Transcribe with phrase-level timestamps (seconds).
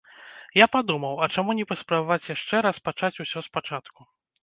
[0.59, 4.01] Я падумаў, а чаму не паспрабаваць яшчэ раз пачаць усё спачатку.